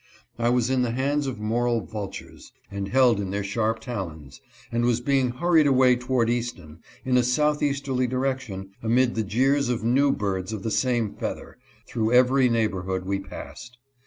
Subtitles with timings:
[0.39, 4.83] I was in the hands of moral vultures, and held in their sharp talons, and
[4.83, 9.83] was being hurried away toward Easton, in a south easterly direction, amid the jeers of
[9.83, 13.77] new birds of the same feather, through every neighborhood we passed.